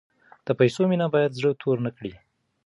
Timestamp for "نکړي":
1.87-2.13